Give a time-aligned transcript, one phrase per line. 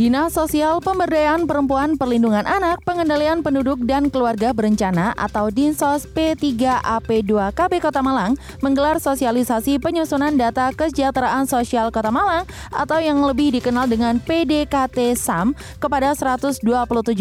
[0.00, 7.72] Dinas Sosial Pemberdayaan Perempuan Perlindungan Anak Pengendalian Penduduk dan Keluarga Berencana atau Dinsos P3AP2 KB
[7.84, 8.32] Kota Malang
[8.64, 15.52] menggelar sosialisasi penyusunan data kesejahteraan sosial Kota Malang atau yang lebih dikenal dengan PDKT SAM
[15.76, 16.64] kepada 127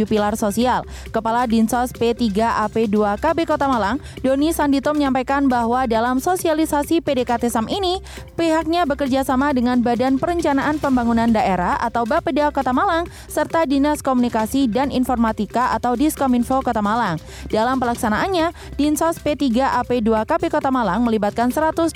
[0.07, 0.87] pilar sosial.
[1.11, 7.99] Kepala Dinsos P3AP2 KB Kota Malang, Doni Sandito menyampaikan bahwa dalam sosialisasi PDKT SAM ini,
[8.39, 14.69] pihaknya bekerja sama dengan Badan Perencanaan Pembangunan Daerah atau Bapeda Kota Malang serta Dinas Komunikasi
[14.69, 17.17] dan Informatika atau Diskominfo Kota Malang.
[17.49, 21.95] Dalam pelaksanaannya, Dinsos P3AP2 KP Kota Malang melibatkan 127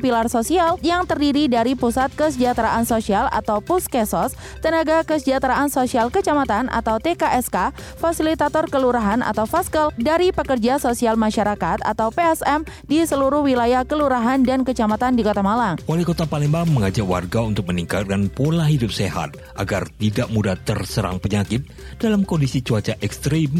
[0.00, 4.34] pilar sosial yang terdiri dari Pusat Kesejahteraan Sosial atau Puskesos,
[4.64, 12.08] Tenaga Kesejahteraan Sosial Kecamatan atau TKSK, Fasilitator Kelurahan atau Faskel, dari Pekerja Sosial Masyarakat atau
[12.14, 15.80] PSM di seluruh wilayah kelurahan dan kecamatan di Kota Malang.
[15.84, 21.66] Wali Kota Palembang mengajak warga untuk meningkatkan pola hidup sehat agar tidak mudah terserang penyakit
[21.98, 23.58] dalam kondisi cuaca ekstrim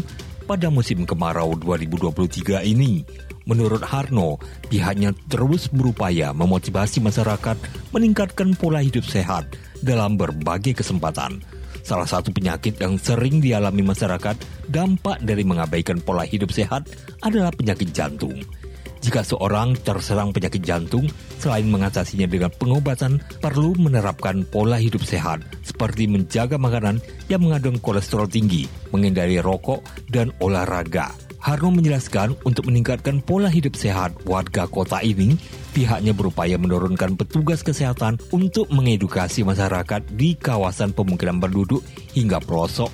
[0.49, 3.05] pada musim kemarau 2023 ini.
[3.45, 7.57] Menurut Harno, pihaknya terus berupaya memotivasi masyarakat
[7.93, 9.45] meningkatkan pola hidup sehat
[9.81, 11.41] dalam berbagai kesempatan.
[11.81, 14.37] Salah satu penyakit yang sering dialami masyarakat
[14.69, 16.85] dampak dari mengabaikan pola hidup sehat
[17.25, 18.37] adalah penyakit jantung.
[18.99, 21.07] Jika seorang terserang penyakit jantung,
[21.39, 26.99] selain mengatasinya dengan pengobatan, perlu menerapkan pola hidup sehat, seperti menjaga makanan
[27.31, 29.79] yang mengandung kolesterol tinggi, menghindari rokok,
[30.11, 31.15] dan olahraga.
[31.39, 35.39] Harno menjelaskan untuk meningkatkan pola hidup sehat warga kota ini,
[35.71, 41.79] pihaknya berupaya menurunkan petugas kesehatan untuk mengedukasi masyarakat di kawasan pemukiman penduduk
[42.11, 42.91] hingga pelosok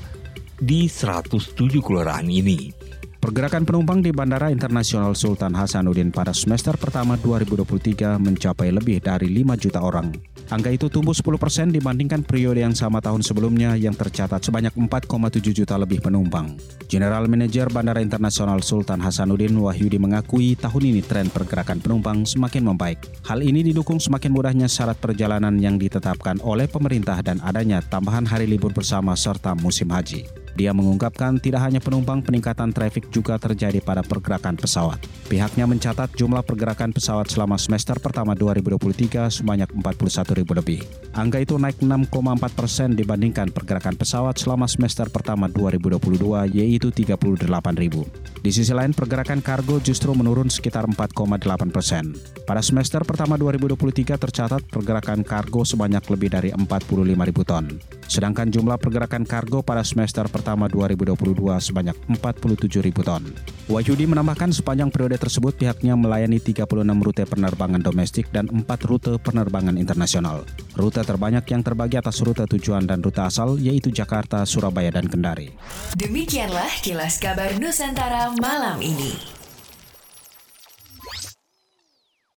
[0.62, 2.85] di 107 kelurahan ini.
[3.26, 9.58] Pergerakan penumpang di Bandara Internasional Sultan Hasanuddin pada semester pertama 2023 mencapai lebih dari 5
[9.58, 10.14] juta orang.
[10.54, 15.42] Angka itu tumbuh 10 persen dibandingkan periode yang sama tahun sebelumnya yang tercatat sebanyak 4,7
[15.42, 16.54] juta lebih penumpang.
[16.86, 23.10] General Manager Bandara Internasional Sultan Hasanuddin Wahyudi mengakui tahun ini tren pergerakan penumpang semakin membaik.
[23.26, 28.46] Hal ini didukung semakin mudahnya syarat perjalanan yang ditetapkan oleh pemerintah dan adanya tambahan hari
[28.46, 30.45] libur bersama serta musim haji.
[30.56, 35.04] Dia mengungkapkan tidak hanya penumpang, peningkatan trafik juga terjadi pada pergerakan pesawat.
[35.28, 40.80] Pihaknya mencatat jumlah pergerakan pesawat selama semester pertama 2023 sebanyak 41 ribu lebih.
[41.12, 47.36] Angka itu naik 6,4 persen dibandingkan pergerakan pesawat selama semester pertama 2022 yaitu 38
[47.76, 48.08] ribu.
[48.40, 52.16] Di sisi lain, pergerakan kargo justru menurun sekitar 4,8 persen.
[52.46, 57.66] Pada semester pertama 2023 tercatat pergerakan kargo sebanyak lebih dari 45 ribu ton.
[58.06, 61.16] Sedangkan jumlah pergerakan kargo pada semester pertama 2022
[61.62, 63.26] sebanyak 47 ribu ton.
[63.66, 66.66] Wahyudi menambahkan sepanjang periode tersebut pihaknya melayani 36
[67.02, 70.46] rute penerbangan domestik dan 4 rute penerbangan internasional.
[70.78, 75.50] Rute terbanyak yang terbagi atas rute tujuan dan rute asal yaitu Jakarta, Surabaya, dan Kendari.
[75.98, 79.45] Demikianlah kilas kabar Nusantara malam ini.